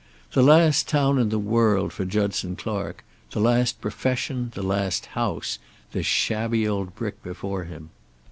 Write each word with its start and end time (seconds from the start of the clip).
The 0.31 0.41
last 0.41 0.87
town 0.87 1.19
in 1.19 1.29
the 1.29 1.37
world 1.37 1.93
for 1.93 2.05
Judson 2.05 2.55
Clark, 2.55 3.03
the 3.29 3.39
last 3.39 3.79
profession, 3.81 4.51
the 4.55 4.63
last 4.63 5.05
house, 5.13 5.59
this 5.91 6.07
shabby 6.07 6.67
old 6.67 6.95
brick 6.95 7.21
before 7.21 7.65
him. 7.65 7.91